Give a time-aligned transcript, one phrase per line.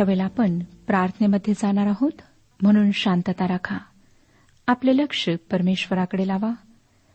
[0.00, 2.12] ह्यावेळेला आपण प्रार्थनेमध्ये जाणार आहोत.
[2.62, 3.78] म्हणून शांतता राखा.
[4.66, 6.50] आपले लक्ष परमेश्वराकडे लावा.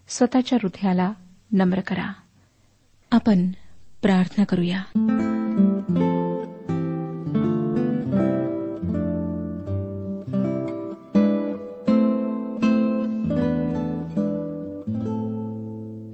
[0.07, 1.13] स्वतःच्या हृदयाला
[1.51, 2.13] नम्र करा.
[3.11, 3.47] आपण
[4.01, 4.77] प्रार्थना करूया.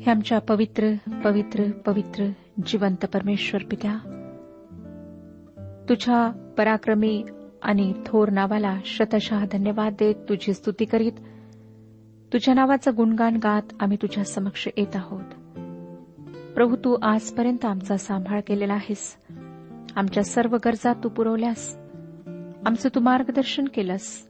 [0.05, 0.93] हे आमच्या पवित्र
[1.23, 2.31] पवित्र पवित्र
[2.65, 4.17] जिवंत परमेश्वर पित्या
[5.89, 7.23] तुझ्या पराक्रमी
[7.61, 11.11] आणि थोर नावाला शतशः धन्यवाद देत तुझी स्तुती करीत
[12.33, 15.23] तुझ्या नावाचं गुणगान गात आम्ही तुझ्या समक्ष येत आहोत.
[16.55, 19.15] प्रभू तू आजपर्यंत आमचा सांभाळ केलेला आहेस.
[19.95, 21.77] आमच्या सर्व गरजा तू पुरवल्यास.
[22.65, 24.27] आमचं तू मार्गदर्शन केलंस.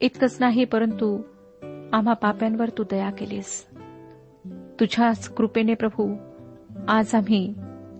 [0.00, 1.22] इतकंच नाही परंतु
[1.92, 3.66] आम्हा पाप्यांवर तू दया केलीस.
[4.80, 6.16] तुझ्याच कृपेने प्रभू
[6.88, 7.54] आज आम्ही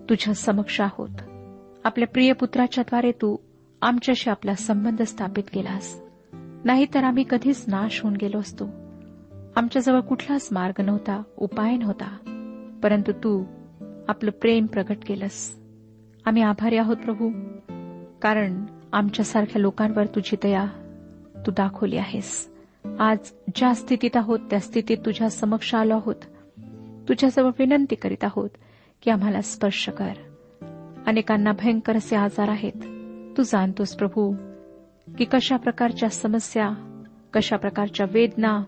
[0.09, 1.32] तुझ्या समक्ष आहोत.
[1.83, 3.35] आपल्या प्रिय पुत्राच्याद्वारे तू
[3.81, 6.01] आमच्याशी आपला संबंध स्थापित केलास.
[6.63, 8.65] नाहीतर आम्ही कधीच नाश होऊन गेलो असतो.
[9.55, 12.17] आमच्याजवळ कुठलाच मार्ग नव्हता उपाय नव्हता.
[12.83, 13.43] परंतु तू
[14.07, 15.55] आपलं प्रेम प्रकट केलंस.
[16.25, 17.31] आम्ही आभारी आहोत प्रभू.
[18.21, 20.65] कारण आमच्यासारख्या लोकांवर तुझी दया
[21.47, 22.49] तू दाखवली आहेस.
[22.99, 23.17] आज
[23.55, 26.15] ज्या स्थितीत आहोत त्या स्थितीत तुझ्या समक्ष आलो आहोत.
[27.09, 28.49] तुझ्याजवळ विनंती करीत आहोत
[29.01, 30.13] की आम्हाला स्पर्श कर.
[31.07, 32.83] अनेकांना भयंकर असे आजार आहेत.
[33.37, 34.35] तू जाणतोस प्रभू
[35.17, 36.69] की कशा प्रकारच्या समस्या
[37.33, 38.63] कशा प्रकारच्या वेदना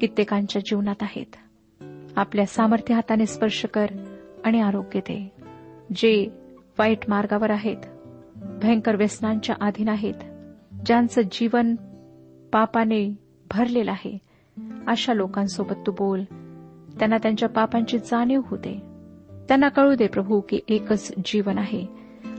[0.00, 1.36] कित्येकांच्या जीवनात आहेत.
[2.16, 3.86] आपल्या सामर्थ्य हाताने स्पर्श कर
[4.44, 5.32] आणि आरोग्य दे.
[5.96, 6.28] जे
[6.78, 7.76] वाईट मार्गावर आहेत
[8.62, 10.14] भयंकर व्यसनांच्या अधीन आहेत
[10.86, 11.74] ज्यांचं जीवन
[12.52, 13.18] पापाने
[13.50, 14.18] भरलेलं आहे
[14.86, 16.22] अशा लोकांसोबत तू बोल.
[16.98, 18.91] त्यांना त्यांच्या पापांची जाणीव होते
[19.48, 21.86] त्यांना कळू दे प्रभू की एकच जीवन आहे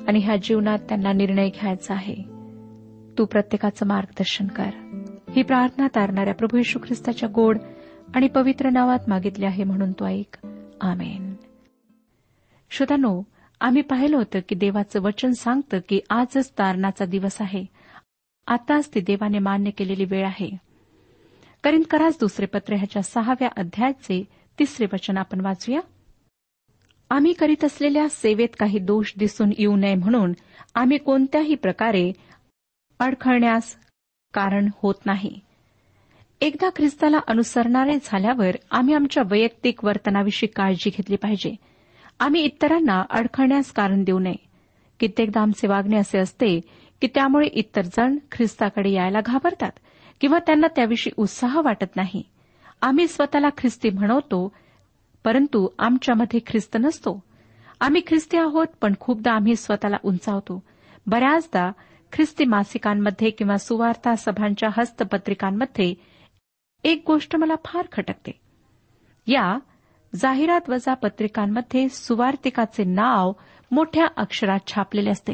[0.07, 2.15] आणि ह्या जीवनात त्यांना निर्णय घ्यायचा आहे.
[3.17, 4.69] तू प्रत्येकाचं मार्गदर्शन कर.
[5.35, 7.57] ही प्रार्थना तारणाऱ्या प्रभू येशू ख्रिस्ताच्या गोड
[8.15, 10.47] आणि पवित्र नावात मागितली आहे म्हणून तो ऐक.
[10.81, 11.33] आमेन.
[12.69, 13.23] श्रोतानो
[13.61, 17.65] आम्ही पाहिलं होतं की देवाचं वचन सांगतं की आजच तारणाचा दिवस आहे.
[18.47, 20.57] आताच ती देवाने मान्य केलेली वेळ आहे.
[21.63, 24.23] करीन कराच दुसरे पत्र ह्याच्या सहाव्या अध्यायाचे
[24.59, 25.79] तिसरे वचन आपण वाचूया.
[27.13, 30.33] आम्ही करीत असलेल्या सेवेत काही दोष दिसून येऊ नये म्हणून
[30.75, 32.11] आम्ही कोणत्याही प्रकारे
[32.99, 33.75] अडखळण्यास
[34.33, 35.39] कारण होत नाही.
[36.41, 41.55] एकदा ख्रिस्ताला अनुसरणारे झाल्यावर आम्ही आमच्या वैयक्तिक वर्तनाविषयी काळजी घेतली पाहिजे.
[42.19, 44.35] आम्ही इतरांना अडखळण्यास कारण देऊ नये.
[44.99, 46.59] कित्येकदा आमचे वागणे असे असते
[47.01, 49.71] की त्यामुळे इतर जण ख्रिस्ताकडे यायला घाबरतात
[50.21, 52.23] किंवा त्यांना त्याविषयी उत्साह वाटत नाही.
[52.81, 54.53] आम्ही स्वतःला ख्रिस्ती म्हणवतो
[55.25, 57.23] परंतु आमच्यामध्ये ख्रिस्त नसतो.
[57.79, 60.63] आम्ही ख्रिस्ती आहोत पण खूपदा आम्ही स्वतःला उंचावतो.
[61.07, 61.71] बऱ्याचदा
[62.11, 65.93] ख्रिस्ती मासिकांमध्ये किंवा सुवार्ता सभांच्या हस्तपत्रिकांमध्ये
[66.83, 68.31] एक गोष्ट मला फार खटकते.
[69.27, 69.57] या
[70.15, 73.31] जाहिरात वजा पत्रिकांमध्ये सुवार्तिकाचे नाव
[73.71, 75.33] मोठ्या अक्षरात छापलेले असते.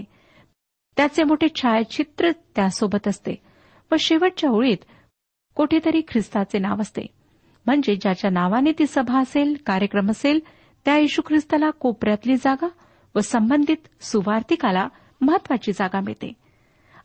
[0.97, 3.35] त्याचे मोठे छायाचित्र त्यासोबत असते
[3.91, 4.77] व शेवटच्या ओळीत
[5.55, 7.18] कुठेतरी ख्रिस्ताचे नाव असते.
[7.69, 10.39] म्हणजे ज्याच्या नावाने ती सभा असेल कार्यक्रम असेल
[10.85, 12.67] त्या येशू ख्रिस्ताला कोपऱ्यातली जागा
[13.15, 14.87] व संबंधित सुवार्तिकाला
[15.21, 16.33] महत्वाची जागा मिळते.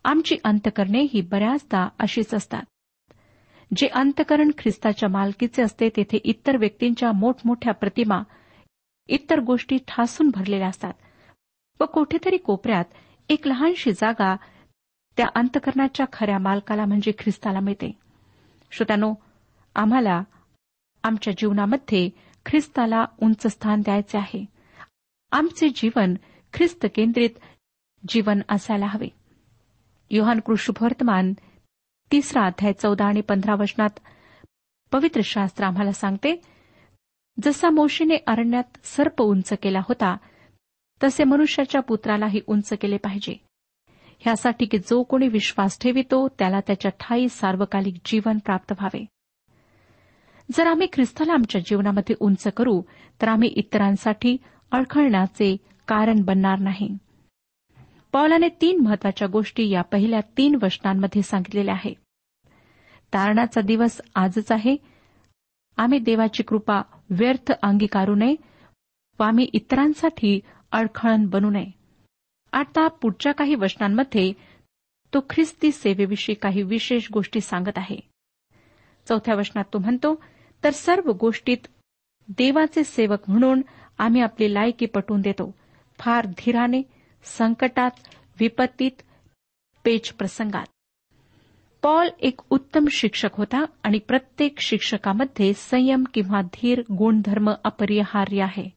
[0.05, 2.63] आमची अंतकरणे ही बऱ्याचदा अशीच असतात.
[3.77, 8.23] जे अंतकरण ख्रिस्ताच्या मालकीचे असते तेथे इतर व्यक्तींच्या मोठमोठ्या प्रतिमा
[9.09, 10.93] इतर गोष्टी ठासून भरलेल्या असतात.
[11.81, 12.85] व कुठेतरी कोपऱ्यात
[13.29, 14.37] एक लहानशी जागा
[15.17, 17.93] त्या अंतकरणाच्या खऱ्या मालकाला म्हणजे ख्रिस्ताला मिळते.
[18.71, 19.15] श्रोत्यानो
[19.75, 20.23] आम्हाला
[21.05, 22.11] आमच्या जीवनामध्ये
[22.47, 24.47] ख्रिस्ताला उंच स्थान द्यायचे आहे.
[25.33, 26.15] आमचे जीवन
[26.53, 27.31] ख्रिस्त केंद्रित
[28.09, 29.09] जीवन असायला हवे.
[30.11, 31.33] योहान कृष्णवर्तमान
[32.13, 33.91] तिसरा अध्याय चौदा आणि पंधरा वचनात
[34.93, 36.41] पवित्र शास्त्र आम्हाला सांगते
[37.43, 40.17] जसा मोशीने अरण्यात सर्प उंच केला होता
[41.05, 43.37] तसे मनुष्याच्या पुत्रालाही उंच केले पाहिजे.
[44.19, 49.05] ह्यासाठी की जो कोणी विश्वास ठेवितो त्याला त्याच्या ठाई सार्वकालिक जीवन प्राप्त व्हावे.
[50.53, 52.83] जर आम्ही ख्रिस्ताला आमच्या जीवनामध्ये उंच करू
[53.23, 54.37] तर आम्ही इतरांसाठी
[54.71, 55.57] अडखळण्याचे
[55.89, 56.89] कारण बनणार नाही.
[58.13, 61.95] पौलाने तीन महत्त्वाच्या गोष्टी या पहिल्या तीन वचनांमध्ये सांगितलेल्या आहे.
[63.13, 64.77] तारणाचा दिवस आजच आहे.
[65.77, 68.35] आम्ही देवाची कृपा व्यर्थ अंगीकारू नये
[69.21, 70.41] व आम्ही इतरांसाठी
[70.73, 71.71] अडखळण बनू नये.
[72.53, 74.33] आता पुढच्या काही वचनांमध्ये
[75.15, 77.97] तो ख्रिस्ती सेवेविषयी काही विशेष गोष्टी सांगत आहे.
[79.09, 80.23] चौथ्या वचनात तो म्हणतो
[80.65, 81.59] तर सर्व गोष्टीत
[82.29, 83.63] देवाचे सेवक म्हणून
[83.99, 85.55] आम्ही आपली लायकी पटवून देतो.
[85.99, 86.83] फार धीराने
[87.25, 87.91] संकटात
[88.41, 88.91] विपत्तीत
[89.85, 90.67] पेच प्रसंगात.
[91.83, 98.71] पॉल एक उत्तम शिक्षक होता आणि प्रत्येक शिक्षकामध्ये संयम किंवा धीर गुणधर्म अपरिहार्य आहे.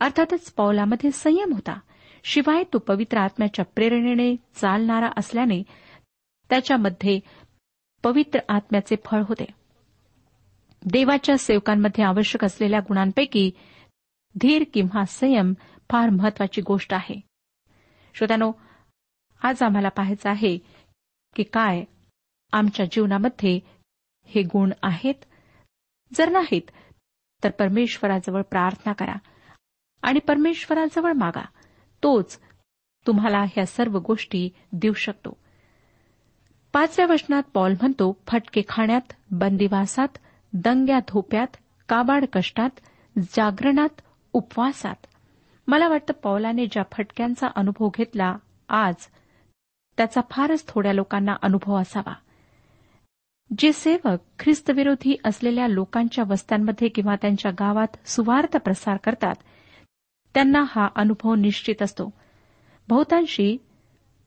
[0.00, 1.80] अर्थातच पौलामध्ये संयम होता.
[2.24, 5.62] शिवाय तो पवित्र आत्म्याच्या प्रेरणेने चालणारा असल्याने
[6.50, 7.20] त्याच्यामध्ये
[8.04, 9.61] पवित्र आत्म्याचे फळ होते.
[10.84, 13.50] देवाच्या सेवकांमध्ये आवश्यक असलेल्या गुणांपैकी
[14.40, 15.52] धीर किंवा संयम
[15.90, 17.20] फार महत्वाची गोष्ट आहे.
[18.14, 18.52] श्रोत्यानो
[19.42, 20.58] आज आम्हाला पाहायचं आहे
[21.36, 21.84] की काय
[22.52, 23.60] आमच्या जीवनामध्ये
[24.24, 25.14] हे गुण आहेत?
[26.14, 26.62] जर नाहीत
[27.44, 29.14] तर परमेश्वराजवळ प्रार्थना करा
[30.02, 31.44] आणि परमेश्वराजवळ मागा.
[32.02, 32.40] तोच
[33.06, 35.36] तुम्हाला ह्या सर्व गोष्टी देऊ शकतो.
[36.72, 40.18] पाचव्या वचनात पॉल म्हणतो फटके खाण्यात बंदिवासात
[40.52, 41.56] दंग्या धोप्यात
[41.88, 42.70] काबाड कष्टात
[43.18, 44.00] जागरणात
[44.32, 45.06] उपवासात.
[45.66, 48.36] मला वाटतं पौलाने ज्या फटक्यांचा अनुभव घेतला
[48.68, 48.94] आज
[49.96, 52.14] त्याचा फारच थोड्या लोकांना अनुभव असावा.
[53.58, 59.34] जे सेवक ख्रिस्तविरोधी असलेल्या लोकांच्या वस्त्यांमध्ये किंवा त्यांच्या गावात सुवार्थ प्रसार करतात
[60.34, 62.10] त्यांना हा अनुभव निश्चित असतो.
[62.88, 63.56] बहुतांशी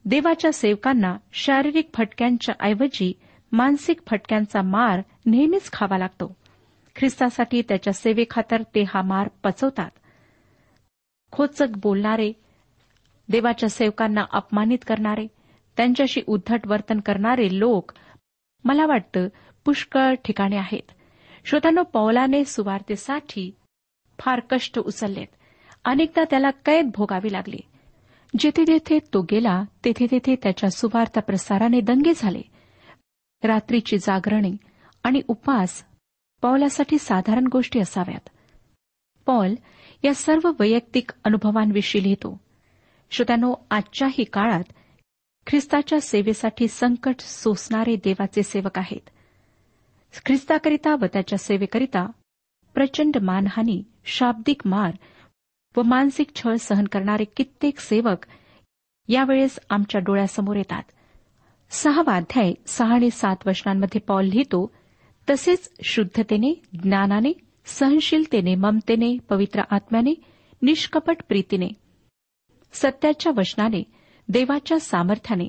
[0.04, 3.12] देवाच्या सेवकांना शारीरिक फटक्यांच्या ऐवजी
[3.52, 6.36] मानसिक फटक्यांचा मार नेहमीच खावा लागतो.
[6.96, 9.90] ख्रिस्तासाठी त्याच्या सेवेखातर ते हा मार पचवतात.
[11.32, 12.32] खोचक बोलणारे
[13.28, 15.26] देवाच्या सेवकांना अपमानित करणारे
[15.76, 17.92] त्यांच्याशी उद्धट वर्तन करणारे लोक
[18.64, 19.28] मला वाटतं
[19.64, 20.92] पुष्कळ ठिकाणी आहेत.
[21.44, 23.56] श्रोतांनो पौलाने सुवार्तेसाठी
[24.18, 25.26] फार कष्ट उचललेत.
[25.84, 27.60] अनेकदा त्याला कैद भोगावी लागली.
[28.38, 32.42] जिथे जिथे तो गेला तेथे तेथे त्याच्या सुवार्ता प्रसाराने दंगे झाले.
[33.42, 34.56] रात्रीची जागरणे
[35.06, 35.84] आणि उपास
[36.42, 38.28] पॉलासाठी साधारण गोष्टी असाव्यात.
[39.26, 39.54] पॉल
[40.04, 42.40] या सर्व वैयक्तिक अनुभवांविषयी लिहितो.
[43.10, 44.64] श्रोत्यानो आजच्याही काळात
[45.46, 49.10] ख्रिस्ताच्या सेवेसाठी संकट सोसणारे देवाचे सेवक आहेत.
[50.26, 52.06] ख्रिस्ताकरिता व त्याच्या सेवेकरिता
[52.74, 54.90] प्रचंड मानहानी शाब्दिक मार
[55.76, 58.26] व मानसिक छळ सहन करणारे कित्येक सेवक
[59.08, 60.82] यावेळेस आमच्या डोळ्यासमोर येतात.
[61.70, 64.72] सहावा अध्याय सहा आणि सात वचनांमध्ये पॉल लिहितो
[65.30, 67.32] तसेच शुद्धतेने ज्ञानाने
[67.64, 70.14] सहनशीलतेने ममतेने पवित्र आत्म्याने
[70.62, 71.68] निष्कपट प्रीतीने
[72.72, 73.82] सत्याच्या वचनाने
[74.28, 75.48] देवाच्या सामर्थ्याने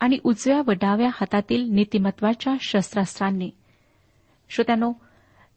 [0.00, 3.50] आणि उजव्या व डाव्या हातातील नीतिमत्वाच्या शस्त्रास्त्रांनी.
[4.48, 4.92] श्रोत्यानो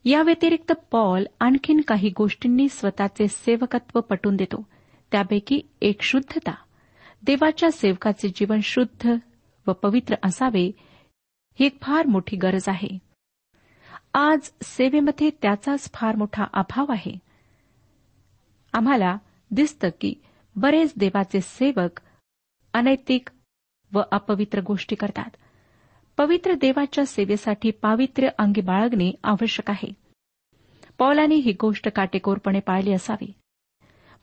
[0.05, 4.67] या व्यतिरिक्त पॉल आणखीन काही गोष्टींनी स्वतःचे सेवकत्व पटून देतो.
[5.11, 6.51] त्यापैकी एक शुद्धता.
[7.23, 9.09] देवाच्या सेवकाचे जीवन शुद्ध
[9.67, 10.71] व पवित्र असावे
[11.59, 13.10] ही एक फार मोठी गरज आहे.
[14.13, 17.19] आज सेवेमध्ये त्याचाच फार मोठा अभाव आहे.
[18.73, 19.17] आम्हाला
[19.51, 20.13] दिसतं की
[20.55, 22.01] बरेच देवाचे सेवक
[22.73, 23.29] अनैतिक
[23.93, 25.29] व अपवित्र गोष्टी करतात.
[26.17, 29.93] पवित्र देवाच्या सेवेसाठी पावित्र्य अंगी बाळगणे आवश्यक आहे.
[30.97, 33.33] पौलाने ही गोष्ट काटेकोरपणे पाळली असावी.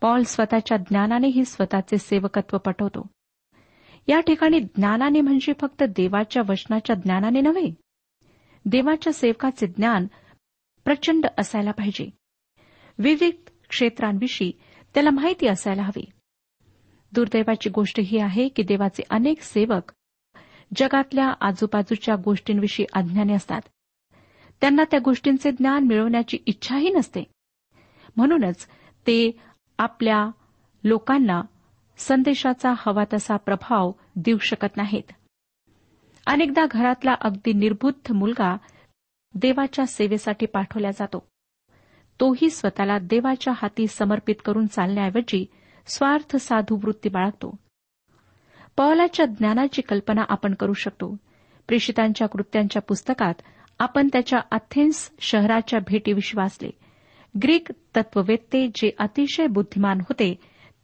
[0.01, 3.07] पॉल स्वतःच्या ज्ञानानेही स्वतःचे सेवकत्व पटवतो.
[4.09, 7.88] या ठिकाणी ज्ञानाने म्हणजे फक्त देवाच्या वचनाच्या ज्ञानाने नव्हे
[8.71, 10.07] देवाच्या सेवकाचे ज्ञान
[10.85, 12.11] प्रचंड असायला पाहिजे.
[12.99, 14.53] विविध क्षेत्रांविषयी
[14.95, 16.11] त्याला माहिती असायला हवी.
[17.13, 19.93] दुर्दैवाची गोष्ट ही आहे की देवाचे अनेक सेवक
[20.77, 23.61] जगातल्या आजूबाजूच्या गोष्टींविषयी अज्ञानी असतात.
[24.61, 27.25] त्यांना त्या गोष्टींचे ज्ञान मिळवण्याची इच्छाही नसते.
[28.17, 28.67] म्हणूनच
[29.07, 29.41] ते
[29.79, 30.31] आपल्या
[30.85, 31.43] लोकांना
[31.97, 35.13] संदेशाचा हवा तसा प्रभाव देऊ शकत नाहीत.
[36.29, 38.57] अनेकदा घरातला अगदी निर्बुद्ध मुलगा
[39.35, 41.29] देवाच्या सेवेसाठी पाठवला जातो.
[42.21, 45.47] तोही स्वतःला देवाच्या हाती समर्पित करून चालण्याऐवजी
[45.87, 47.57] स्वार्थ साधू वृत्ती बाळगतो.
[48.77, 51.17] पौलाच्या ज्ञानाची कल्पना आपण करू शकतो.
[51.69, 53.35] प्रेषितांच्या कृत्यांच्या पुस्तकात
[53.79, 56.71] आपण त्याच्या अथेन्स शहराच्या भेटीविषयी वाचले
[57.43, 60.35] ग्रीक तत्ववेत्ते जे अतिशय बुद्धिमान होते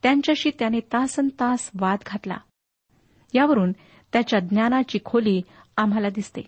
[0.02, 2.36] त्यांच्याशी त्याने तासन तास वाद घातला.
[3.34, 3.72] यावरून
[4.14, 5.42] त्याच्या ज्ञानाची खोली
[5.76, 6.42] आम्हाला दिसते.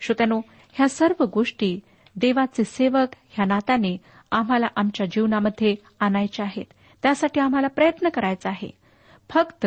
[0.00, 0.40] श्रोत्यानो
[0.72, 1.80] ह्या सर्व गोष्टी
[2.16, 3.96] देवाचे सेवक ह्या नात्याने
[4.32, 6.64] आम्हाला आमच्या जीवनामध्ये आणायच्या आहेत.
[7.02, 8.70] त्यासाठी आम्हाला प्रयत्न करायचा आहे.
[9.30, 9.66] फक्त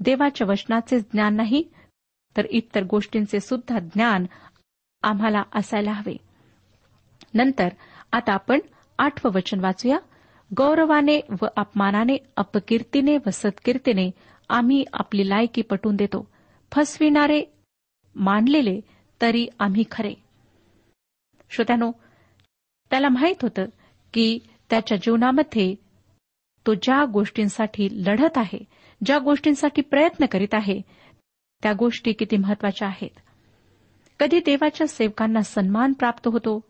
[0.00, 1.64] देवाच्या वचनाचे ज्ञान नाही
[2.36, 4.26] तर इतर गोष्टींचे सुद्धा ज्ञान
[5.02, 6.16] आम्हाला असायला हवे.
[7.34, 7.68] नंतर
[8.12, 8.58] आता आपण
[8.98, 9.98] आठवं वचन वाचूया.
[10.56, 14.10] गौरवाने व अपमानाने अपकीर्तीने व सत्कीर्तीने
[14.48, 16.33] आम्ही आपली लायकी पटवून देतो.
[16.74, 17.44] फसविणारे
[18.16, 18.80] मानलेले
[19.20, 20.14] तरी आम्ही खरे.
[21.50, 21.92] श्रोत्यानो
[22.90, 23.64] त्याला माहीत होतं
[24.12, 24.38] की
[24.70, 25.74] त्याच्या जीवनामध्ये
[26.66, 28.64] तो ज्या गोष्टींसाठी लढत आहे
[29.04, 30.80] ज्या गोष्टींसाठी प्रयत्न करीत आहे
[31.62, 33.20] त्या गोष्टी किती महत्त्वाच्या आहेत.
[34.18, 36.60] कधी देवाच्या सेवकांना सन्मान प्राप्त होतो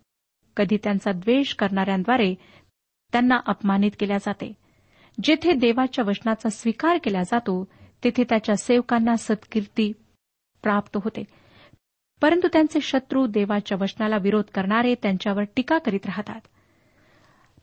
[0.57, 2.35] कधी त्यांचा द्वेष करणाऱ्यांद्वारे
[3.13, 4.53] त्यांना अपमानित केल्या जाते.
[5.23, 7.65] जेथे देवाच्या वचनाचा स्वीकार केला जातो
[8.05, 9.93] तेथे त्याच्या सेवकांना सत्कीर्ती
[10.63, 11.25] प्राप्त होते.
[12.23, 16.41] परंतु त्यांचे शत्रू देवाच्या वचनाला विरोध करणारे त्यांच्यावर टीका करीत राहतात.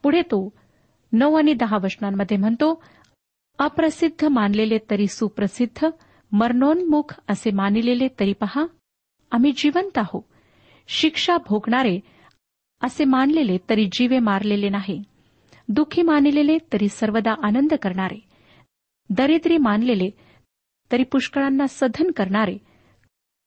[0.04, 0.54] पुढे तो
[1.12, 2.84] नऊ आणि दहा वचनांमध्ये म्हणतो
[3.60, 5.88] अप्रसिद्ध मानलेले तरी सुप्रसिद्ध
[6.32, 8.66] मरणोन्मुख असे मानिलेले तरी पहा
[9.32, 10.26] आम्ही जिवंत आहो
[10.88, 12.00] शिक्षा भोगणारे
[12.84, 15.04] असे मानलेले तरी जीवे मारलेले नाही.
[15.68, 18.20] दुःखी मानलेले तरी सर्वदा आनंद करणारे.
[19.10, 20.10] दरिद्री मानलेले
[20.92, 22.58] तरी पुष्कळांना सधन करणारे.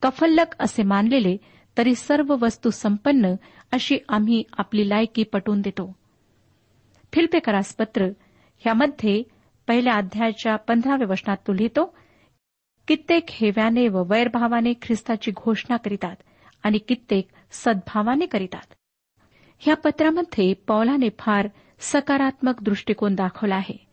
[0.02, 1.36] कफल्लक असे मानलेले
[1.78, 3.34] तरी सर्व वस्तू संपन्न
[3.72, 5.96] अशी आम्ही आपली लायकी पटवून देतो.
[7.12, 8.04] फिल्पेकरास पत्र
[8.58, 9.22] ह्यामध्ये
[9.68, 11.94] पहिल्या अध्यायाच्या पंधराव्या वचनात तो लिहितो
[12.88, 16.16] कित्येक हेव्याने व वैरभावाने ख्रिस्ताची घोषणा करीतात
[16.62, 18.74] आणि कित्येक सद्भावाने करीतात.
[19.58, 21.48] ह्या पत्रामध्ये पौलाने फार
[21.78, 23.86] सकारात्मक दृष्टिकोन दाखवला आहे.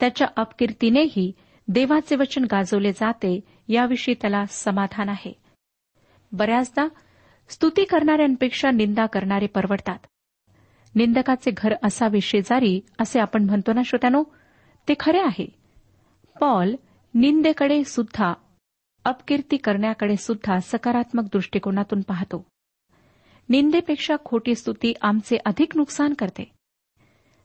[0.00, 1.32] त्याच्या अपकीर्तीनेही
[1.72, 5.32] देवाचे वचन गाजवले जाते याविषयी त्याला समाधान आहे.
[6.32, 6.88] बऱ्याचदा
[7.48, 9.98] स्तुती करणाऱ्यांपेक्षा निंदा करणारे परवडतात.
[10.94, 14.24] निंदकाचे घर असावे शेजारी असे आपण म्हणतो ना श्रोत्यानो?
[14.88, 15.46] ते खरे आहे.
[16.40, 16.74] पॉल
[17.14, 18.34] निंदेकडे सुद्धा
[19.04, 22.46] अपकीर्ती करण्याकडे सुद्धा सकारात्मक दृष्टिकोनातून पाहतो.
[23.48, 26.50] निंदेपेक्षा खोटी स्तुती आमचे अधिक नुकसान करते.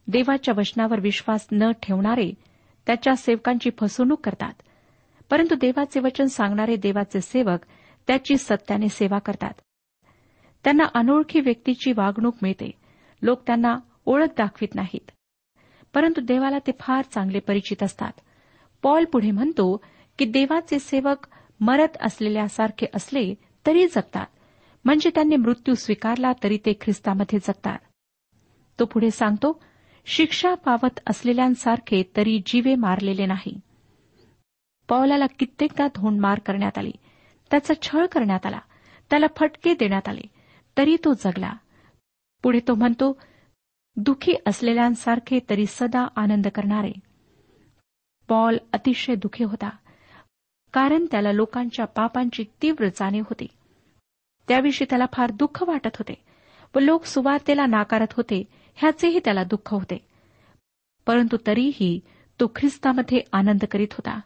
[0.08, 2.32] देवाच्या वचनावर विश्वास न ठेवणारे
[2.86, 4.52] त्याच्या सेवकांची फसवणूक करतात.
[5.30, 7.58] परंतु देवाचे वचन सांगणारे देवाचे सेवक
[8.06, 9.52] त्याची सत्याने सेवा करतात.
[10.64, 12.70] त्यांना अनोळखी व्यक्तीची वागणूक मिळते.
[13.22, 15.10] लोक त्यांना ओळख दाखवित नाहीत.
[15.94, 18.12] परंतु देवाला ते फार चांगले परिचित असतात.
[18.82, 19.84] पॉल पुढे म्हणतो
[20.18, 21.26] की देवाचे सेवक
[21.60, 23.34] मरत असलेल्यासारखे असले
[23.66, 24.26] तरी जगतात.
[24.84, 27.78] म्हणजे त्यांनी मृत्यू स्वीकारला तरी ते ख्रिस्तामध्ये जगतात.
[28.80, 29.62] तो पुढे सांगतो
[30.06, 33.60] शिक्षा पावत असलेल्यांसारखे तरी जीवे मारलेले नाही.
[34.88, 36.90] पौलाला कित्येकदा धोंडमार करण्यात आली.
[37.50, 38.58] त्याचा छळ करण्यात आला.
[39.10, 40.20] त्याला फटके देण्यात आले.
[40.78, 41.52] तरी तो जगला.
[42.42, 43.20] पुढे तो म्हणतो
[43.96, 46.92] दुखी असलेल्यांसारखे तरी सदा आनंद करणारे.
[48.28, 49.68] पॉल अतिशय दुखी होता.
[50.72, 53.46] कारण त्याला लोकांच्या पापांची तीव्र जाणीव होती.
[54.48, 56.14] त्याविषयी त्याला फार दुःख वाटत होते.
[56.74, 58.44] व लोक सुवार्तेला नाकारत होते.
[58.76, 60.06] ह्याचेही त्याला दुःख होते.
[61.06, 62.00] परंतु तरीही
[62.40, 64.20] तो ख्रिस्तामध्ये आनंद करीत होता.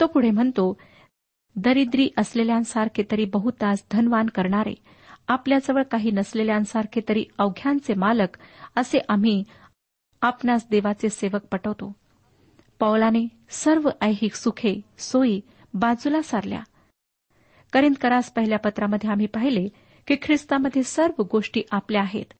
[0.00, 0.76] तो पुढे म्हणतो
[1.56, 4.74] दरिद्री असलेल्यांसारखे तरी बहुतास धनवान करणारे
[5.28, 8.38] आपल्याजवळ काही नसलेल्यांसारखे तरी अवघ्यांचे मालक
[8.76, 9.44] असे आम्ही
[10.20, 11.96] आपणास देवाचे सेवक पटवतो.
[12.78, 15.40] पौलाने सर्व ऐहिक सुखे सोयी
[15.74, 16.62] बाजूला सारल्या.
[17.72, 19.68] करिंदकरास पहिल्या पत्रामध्ये आम्ही पाहिले
[20.06, 22.32] की ख्रिस्तामध्ये सर्व गोष्टी आपल्या आहेत.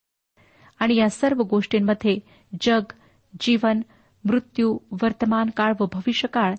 [0.80, 2.18] आणि या सर्व गोष्टींमध्ये
[2.60, 2.92] जग
[3.40, 3.80] जीवन
[4.24, 6.54] मृत्यू वर्तमान काळ व भविष्यकाळ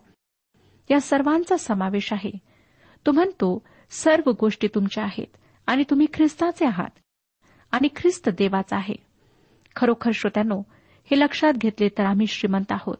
[0.91, 2.31] या सर्वांचा समावेश आहे.
[3.05, 6.99] तो म्हणतो सर्व गोष्टी तुमच्या आहेत आणि तुम्ही ख्रिस्ताचे आहात
[7.71, 8.95] आणि ख्रिस्त देवाचा आहे.
[9.75, 10.61] खरोखर श्रोत्यानो
[11.11, 12.97] हे लक्षात घेतले तर आम्ही श्रीमंत आहोत.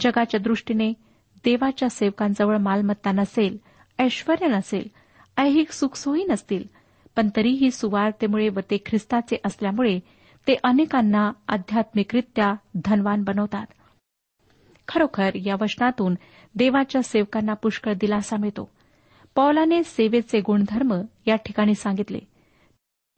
[0.00, 0.92] जगाच्या दृष्टीने
[1.36, 3.58] देवाच्या सेवकांजवळ मालमत्ता नसेल
[3.98, 4.88] ऐश्वर नसेल
[5.36, 6.64] ऐहिक सुखसोयी नसतील
[7.16, 10.00] पण तरीही सुवार्तेमुळे व ते ख्रिस्ताचे असल्यामुळे
[10.46, 12.54] ते अनेकांना आध्यात्मिकरित्या
[12.84, 13.66] धनवान बनवतात.
[14.88, 16.14] खरोखर या वचनातून
[16.54, 18.70] देवाच्या सेवकांना पुष्कळ दिलासा मिळतो.
[19.34, 22.18] पौलाने सेवेचे गुणधर्म या ठिकाणी सांगितले.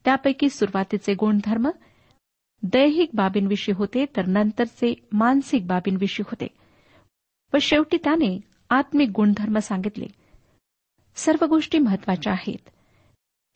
[0.04, 1.70] त्यापैकी सुरुवातीचे गुणधर्म
[2.62, 6.46] दैहिक बाबींविषयी होते तर नंतरचे मानसिक बाबींविषयी होते
[7.54, 10.06] व शेवटी त्याने आत्मिक गुणधर्म सांगितले.
[11.14, 12.68] सर्व गोष्टी महत्त्वाच्या आहेत.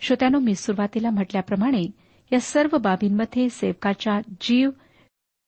[0.00, 1.90] श्रोत्यानो मी सुरुवातीला म्हटल्याप्रमाणे
[2.32, 4.70] या सर्व बाबींमध्ये सेवकाच्या जीव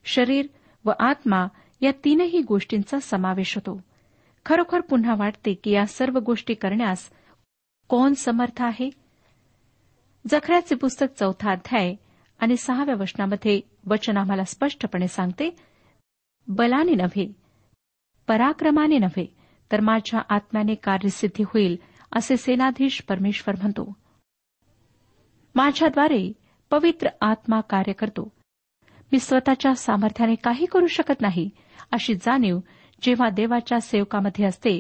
[0.04, 0.46] शरीर
[0.84, 1.46] व आत्मा
[1.80, 3.80] या तीनही गोष्टींचा समावेश होतो.
[4.46, 7.10] खरोखर पुन्हा वाटते की या सर्व गोष्टी करण्यास
[7.88, 8.90] कोण समर्थ आहे?
[10.30, 11.94] जखऱ्याचे पुस्तक चौथा अध्याय
[12.38, 15.56] आणि सहाव्या वचनामध्ये वचन आम्हाला स्पष्टपणे सांगते
[16.48, 17.32] बलाने नव्हे
[18.28, 19.36] पराक्रमाने नव्हे
[19.72, 21.76] तर माझ्या आत्म्याने कार्यसिद्धी होईल
[22.12, 23.96] असे सेनाधीश परमेश्वर म्हणतो.
[25.54, 26.32] माझ्याद्वारे
[26.70, 28.32] पवित्र आत्मा कार्य करतो.
[29.12, 31.50] मी स्वतःच्या सामर्थ्याने काही करू शकत नाही
[31.92, 32.58] अशी जाणीव
[33.02, 34.78] जेव्हा देवाच्या सेवकामध्ये असते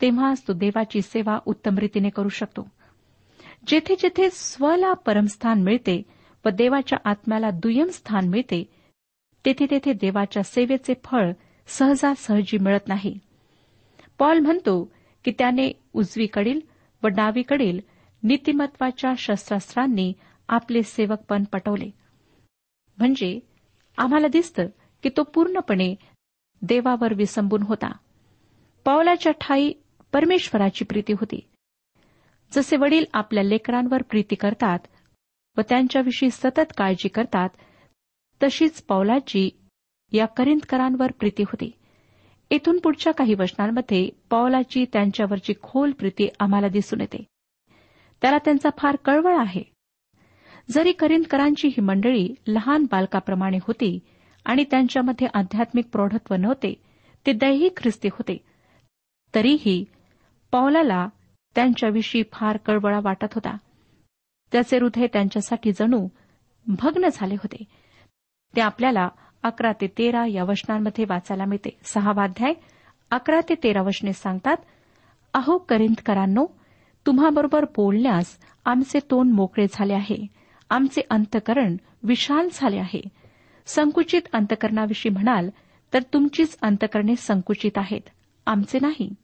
[0.00, 2.68] तेव्हाच तो देवाची सेवा उत्तम रीतीने करू शकतो.
[3.66, 6.02] जेथे जेथे स्वला परमस्थान मिळते
[6.44, 8.62] व देवाच्या आत्म्याला दुय्यम स्थान मिळते
[9.44, 11.32] तेथे तेथे देवाच्या सेवेचे फळ
[11.66, 13.18] सहजासहजी मिळत नाही.
[14.18, 14.92] पॉल म्हणतो
[15.24, 16.60] की त्याने उजवीकडील
[17.02, 17.80] व डावीकडील
[18.22, 20.12] नीतिमत्वाच्या शस्त्रास्त्रांनी
[20.48, 21.90] आपले सेवकपण पटवले.
[22.98, 23.40] म्हणजे
[23.98, 24.66] आम्हाला दिसतं
[25.02, 25.94] की तो पूर्णपणे
[26.62, 27.92] देवावर विसंबून होता.
[28.84, 29.72] पावलाच्या ठाई
[30.12, 31.40] परमेश्वराची प्रीती होती.
[32.52, 34.78] जसे वडील आपल्या लेकरांवर प्रीती करतात
[35.56, 37.48] व त्यांच्याविषयी सतत काळजी करतात
[38.42, 39.50] तशीच पावलाची
[40.12, 41.70] या करिंदकरांवर प्रीती होती.
[42.50, 47.24] येथून पुढच्या काही वचनांमध्ये पावलाची त्यांच्यावरची खोल प्रीती आम्हाला दिसून येते.
[48.22, 49.75] त्याला त्यांचा फार कळवळ आहे.
[50.70, 53.98] जरी करिंदकरांची ही मंडळी लहान बालकाप्रमाणे होती
[54.44, 56.74] आणि त्यांच्यामध्ये आध्यात्मिक प्रौढत्व नव्हते
[57.26, 58.36] ते दैहिक ख्रिस्ती होते
[59.34, 59.84] तरीही
[60.52, 61.08] पौलाला
[61.54, 63.56] त्यांच्याविषयी फार कळवळा वाटत होता.
[64.52, 66.08] त्याचे हृदय त्यांच्यासाठी जणू
[66.66, 67.64] भग्न झाले होते.
[68.56, 69.08] ते आपल्याला
[69.42, 71.78] अकरा ते तेरा या वचनांमध्ये वाचायला मिळते.
[71.84, 72.54] सहावाध्याय
[73.10, 74.56] अकरा ते तेरा वचने सांगतात
[75.34, 76.46] अहो करिंदकरांनो
[77.06, 80.26] तुम्हाबरोबर बोलण्यास आमचे तोंड मोकळे झाले आहे.
[80.70, 83.00] आमचे अंतकरण विशाल झाले आहे.
[83.66, 85.50] संकुचित अंतकरणाविषयी म्हणाल
[85.94, 88.00] तर तुमचीच अंतकरणे संकुचित आहेत.
[88.46, 89.14] आमचे नाही.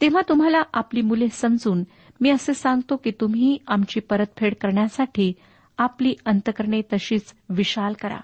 [0.00, 1.82] तेव्हा तुम्हाला आपली मुले समजून
[2.20, 5.32] मी असे सांगतो की तुम्ही आमची परतफेड करण्यासाठी
[5.78, 8.20] आपली अंतकरणे तशीच विशाल करा.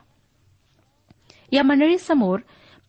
[1.52, 2.38] या मंडळीसमोर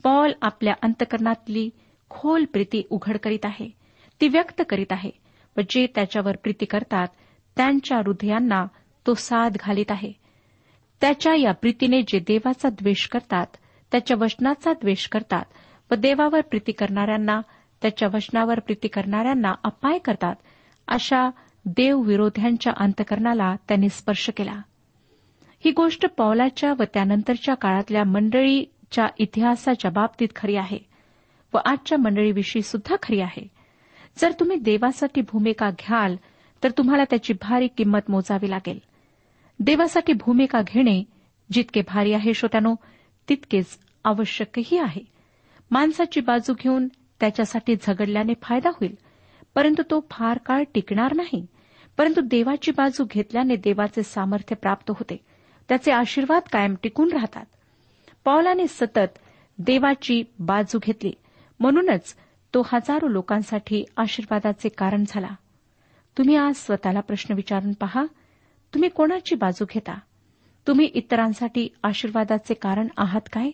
[0.03, 1.69] पॉल आपल्या अंतकरणातली
[2.09, 3.69] खोल प्रीती उघड करीत आहे.
[4.21, 5.11] ती व्यक्त करीत आहे
[5.57, 7.07] व जे त्याच्यावर प्रीती करतात
[7.57, 8.65] त्यांच्या हृदयांना
[9.07, 10.11] तो साथ घालीत आहे.
[11.01, 13.45] त्याच्या या प्रीतीने जे देवाचा द्वेष करतात
[13.91, 15.43] त्याच्या वचनाचा द्वेष करतात
[15.91, 17.41] व देवावर प्रीती करणाऱ्यांना
[17.81, 20.35] त्याच्या वचनावर प्रीती करणाऱ्यांना अपाय करतात
[20.87, 21.29] अशा
[21.65, 24.61] देवविरोध्यांच्या अंतकरणाला त्यांनी स्पर्श केला.
[25.65, 30.79] ही गोष्ट पौलाच्या व त्यानंतरच्या काळातल्या मंडळीच्या इतिहासाच्या बाबतीत खरी आहे
[31.53, 33.47] व आजच्या मंडळीविषयी सुद्धा खरी आहे.
[34.17, 36.15] जर तुम्ही देवासाठी भूमिका घ्याल
[36.63, 38.79] तर तुम्हाला त्याची भारी किंमत मोजावी लागेल.
[39.59, 41.03] देवासाठी भूमिका घेणे
[41.51, 42.75] जितके भारी आहे श्रोत्यानो
[43.29, 43.65] तितकेच
[44.03, 45.01] आवश्यकही आहे.
[45.71, 46.87] माणसाची बाजू घेऊन
[47.19, 48.95] त्याच्यासाठी झगडल्याने फायदा होईल
[49.55, 51.45] परंतु तो फार काळ टिकणार नाही.
[51.97, 55.17] परंतु देवाची बाजू घेतल्याने देवाचे सामर्थ्य प्राप्त होते.
[55.69, 57.45] त्याचे आशीर्वाद कायम टिकून राहतात.
[58.25, 59.19] पौलाने सतत
[59.57, 61.13] देवाची बाजू घेतली.
[61.59, 62.15] म्हणूनच
[62.53, 65.29] तो हजारो लोकांसाठी आशीर्वादाचे कारण झाला.
[66.17, 68.05] तुम्ही आज स्वतःला प्रश्न विचारून पहा
[68.75, 69.99] तुम्ही कोणाची बाजू घेता?
[70.67, 73.51] तुम्ही इतरांसाठी आशीर्वादाचे कारण आहात काय?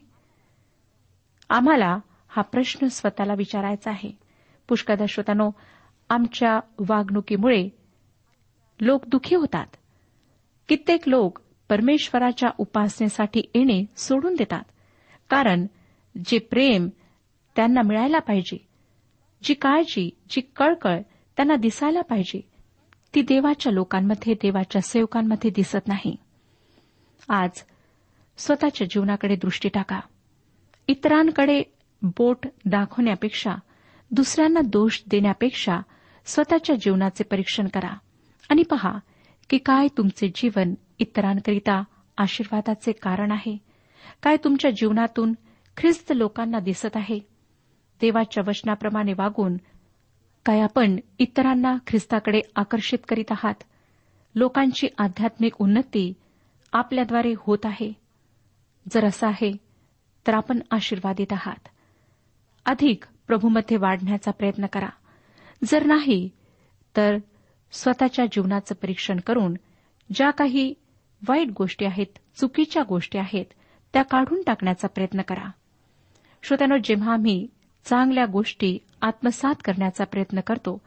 [1.49, 4.11] आम्हाला हा प्रश्न स्वतःला विचारायचा आहे.
[4.67, 5.51] पुष्कदा श्रोतानो
[6.09, 7.69] आमच्या वागणुकीमुळे
[8.81, 9.65] लोक दुखी होतात.
[10.67, 14.63] कित्येक लोक परमेश्वराच्या उपासनेसाठी येणे सोडून देतात.
[15.29, 15.67] कारण
[16.25, 16.89] जे प्रेम
[17.55, 18.57] त्यांना मिळायला पाहिजे
[19.43, 21.01] जी काळजी जी कळकळ
[21.35, 22.50] त्यांना दिसायला पाहिजे
[23.15, 26.15] ती देवाच्या लोकांमध्ये देवाच्या सेवकांमध्ये दिसत नाही.
[27.29, 27.49] आज
[28.37, 29.99] स्वतःच्या जीवनाकडे दृष्टी टाका.
[30.87, 31.63] इतरांकडे
[32.01, 33.51] बोट दाखवण्यापेक्षा
[34.11, 35.79] दुसऱ्यांना दोष देण्यापेक्षा
[36.25, 37.97] स्वतःच्या जीवनाचे परीक्षण करा.
[38.49, 38.93] आणि पहा
[39.49, 41.83] की काय तुमचे जीवन इतरांकरिता
[42.17, 43.57] आशीर्वादाचे कारण आहे?
[44.23, 45.33] काय तुमच्या जीवनातून
[45.77, 47.19] ख्रिस्त लोकांना दिसत आहे?
[48.01, 49.57] देवाच्या वचनाप्रमाणे वागून
[50.45, 53.63] काय आपण इतरांना ख्रिस्ताकडे आकर्षित करीत आहात?
[54.35, 56.13] लोकांची आध्यात्मिक उन्नती
[56.73, 57.93] आपल्याद्वारे होत आहे.
[58.91, 59.57] जर असं आहे
[60.27, 61.67] तर आपण आशीर्वादित आहात.
[62.65, 64.89] अधिक प्रभूमध्ये वाढण्याचा प्रयत्न करा.
[65.63, 66.29] जर नाही
[66.97, 67.17] तर
[67.71, 69.53] स्वतःच्या जीवनाचं परीक्षण करून
[70.13, 70.73] ज्या काही
[71.27, 73.45] वाईट गोष्टी आहेत चुकीच्या गोष्टी आहेत
[73.93, 75.49] त्या काढून टाकण्याचा प्रयत्न करा.
[76.43, 77.47] श्रोत्यानो जेव्हा आम्ही
[77.83, 80.81] चांगल्या गोष्टी आत्मसात करण्याचा प्रयत्न करतो.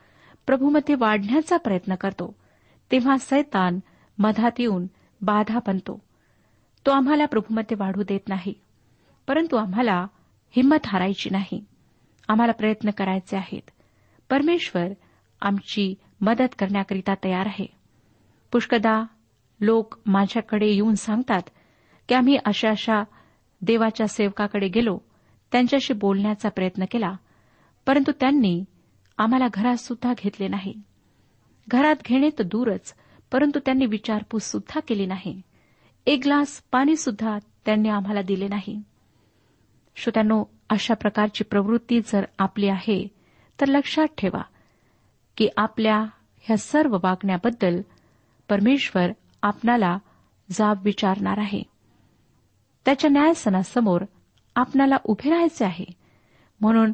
[0.46, 2.37] प्रभूमध्ये वाढण्याचा प्रयत्न करतो.
[2.92, 3.79] तेव्हा सैतान
[4.18, 4.87] मधात येऊन
[5.20, 6.03] बाधा बनतो.
[6.87, 8.55] तो आम्हाला प्रभूमध्ये वाढू देत नाही.
[9.29, 10.07] परंतु आम्हाला
[10.57, 11.64] हिंमत हारायची नाही.
[12.29, 13.70] आम्हाला प्रयत्न करायचे आहेत.
[14.31, 14.87] परमेश्वर
[15.40, 17.66] आमची मदत करण्याकरिता तयार आहे.
[18.53, 19.05] पुष्कदा
[19.61, 21.42] लोक माझ्याकडे येऊन सांगतात
[22.09, 23.03] की आम्ही अशा अशा
[23.62, 24.98] देवाच्या सेवकाकडे गेलो
[25.53, 27.12] त्यांच्याशी बोलण्याचा प्रयत्न केला.
[27.87, 28.64] परंतु त्यांनी
[29.18, 30.75] आम्हाला घरात सुद्धा घेतले नाही.
[31.68, 32.94] घरात घेणे तर दूरच
[33.33, 35.42] परंतु त्यांनी विचारपूस सुद्धा केली नाही.
[36.07, 38.83] एक ग्लास पाणी सुद्धा त्यांनी आम्हाला दिले नाही.
[39.97, 43.09] श्रोत्यानो अशा प्रकारची प्रवृत्ती जर आपली आहे
[43.61, 44.42] तर लक्षात ठेवा
[45.37, 46.05] की आपल्या
[46.40, 47.81] ह्या सर्व वागण्याबद्दल
[48.49, 49.11] परमेश्वर
[49.42, 49.99] आपणाला
[50.51, 51.62] जाब विचारणार आहे.
[52.85, 54.05] त्याच्या न्यायसनासमोर
[54.57, 55.85] आपणाला उभे राहायचे आहे.
[56.61, 56.92] म्हणून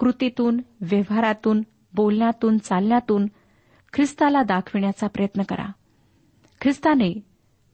[0.00, 1.62] कृतीतून व्यवहारातून
[1.94, 3.26] बोलण्यातून चालण्यातून
[3.92, 5.72] ख्रिस्ताला दाखविण्याचा प्रयत्न करा.
[6.60, 7.20] ख्रिस्ताने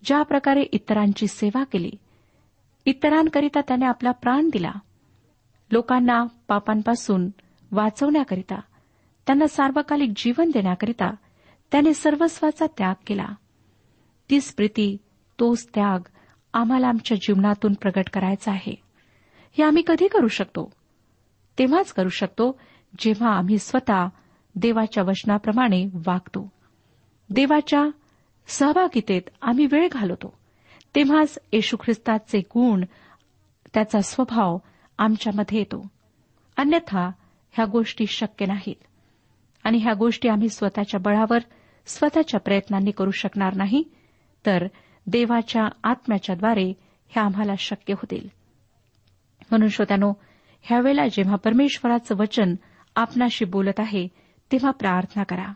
[0.04, 1.90] ज्या प्रकारे इतरांची सेवा केली
[2.84, 4.72] इतरांकरिता त्याने आपला प्राण दिला
[5.72, 7.30] लोकांना पापांपासून
[7.72, 8.60] वाचवण्याकरिता
[9.26, 11.14] त्यांना सार्वकालिक जीवन देण्याकरिता
[11.72, 13.26] त्याने सर्वस्वाचा त्याग केला.
[14.30, 14.96] तीच प्रीती
[15.40, 15.98] तोच त्याग
[16.54, 18.82] आम्हाला आमच्या जीवनातून प्रगट करायचा आहे.
[19.58, 20.75] हे आम्ही कधी करू शकतो?
[21.58, 22.60] तेव्हाच करू शकतो
[22.98, 24.06] जेव्हा आम्ही स्वतः
[24.54, 26.52] देवाच्या वचनाप्रमाणे वागतो.
[27.30, 27.84] देवाच्या
[28.46, 30.38] सहभागितेत आम्ही वेळ घालवतो.
[30.94, 32.84] तेव्हाच येशू ख्रिस्ताचे गुण
[33.74, 34.58] त्याचा स्वभाव
[34.98, 35.88] आमच्यामध्ये येतो.
[36.56, 37.10] अन्यथा
[37.52, 38.84] ह्या गोष्टी शक्य नाहीत.
[39.64, 41.38] आणि ह्या गोष्टी आम्ही स्वतःच्या बळावर
[41.86, 43.84] स्वतःच्या प्रयत्नांनी करू शकणार नाही
[44.46, 44.66] तर
[45.06, 46.68] देवाच्या आत्म्याच्याद्वारे
[47.08, 48.28] हे आम्हाला शक्य होतील.
[49.50, 50.12] म्हणून श्रोत्यानो
[50.66, 52.54] ह्यावेळेला जेव्हा परमेश्वराचं वचन
[52.96, 54.08] आपणाशी बोलत आहे
[54.52, 55.52] तेव्हा प्रार्थना करा.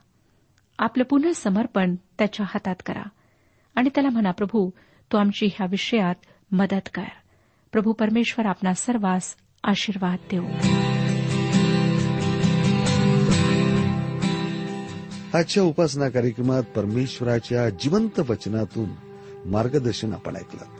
[0.79, 3.03] आपलं पुन्हा समर्पण त्याच्या हातात करा.
[3.75, 4.71] आणि त्याला म्हणा प्रभू
[5.13, 6.15] तू आमची ह्या विषयात
[6.51, 7.03] मदत कर.
[7.73, 10.47] प्रभू परमेश्वर आपणा सर्वांस आशीर्वाद देऊ.
[15.35, 18.89] आजच्या उपासना कार्यक्रमात परमेश्वराच्या जिवंत वचनातून
[19.47, 20.80] मार्गदर्शन आपण ऐकलं.